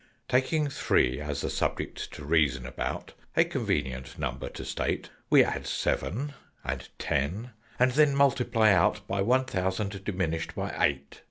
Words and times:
"Taking 0.27 0.67
Three 0.67 1.19
as 1.21 1.41
the 1.41 1.49
subject 1.51 2.11
to 2.13 2.25
reason 2.25 2.65
about 2.65 3.13
A 3.37 3.43
convenient 3.43 4.17
number 4.17 4.49
to 4.49 4.65
state 4.65 5.11
We 5.29 5.43
add 5.43 5.67
Seven, 5.67 6.33
and 6.65 6.89
Ten, 6.97 7.51
and 7.77 7.91
then 7.91 8.15
multiply 8.15 8.71
out 8.71 9.07
By 9.07 9.21
One 9.21 9.45
Thousand 9.45 10.03
diminished 10.03 10.55
by 10.55 10.73
Eight. 10.83 11.19